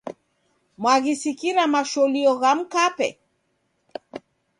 [0.81, 3.07] Mwaghisikira masholio gha mkape?